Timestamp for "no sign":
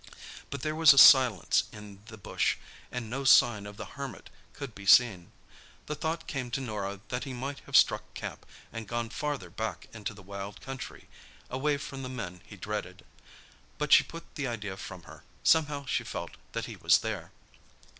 3.07-3.67